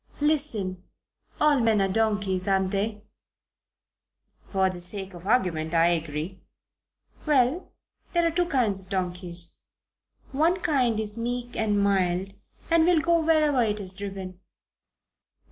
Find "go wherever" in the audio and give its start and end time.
13.01-13.61